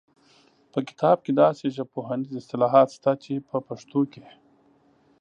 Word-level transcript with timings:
په 0.71 0.79
کتاب 0.87 1.17
کې 1.25 1.31
داسې 1.43 1.65
ژبپوهنیز 1.77 2.31
اصطلاحات 2.41 2.89
شته 2.95 3.11
چې 3.23 3.33
په 3.47 3.57
پښتو 3.67 4.01
کې 4.13 4.25